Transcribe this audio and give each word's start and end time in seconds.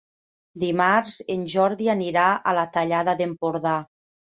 Dimarts 0.63 1.19
en 1.35 1.45
Jordi 1.57 1.93
anirà 1.97 2.27
a 2.55 2.59
la 2.63 2.67
Tallada 2.79 3.19
d'Empordà. 3.23 3.81